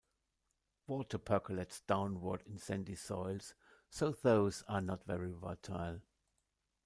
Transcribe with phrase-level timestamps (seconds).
[0.87, 3.53] Water percolates downward in sandy soils,
[3.91, 6.01] so those are not very fertile.